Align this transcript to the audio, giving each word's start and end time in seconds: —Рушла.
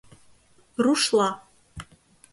—Рушла. 0.83 1.29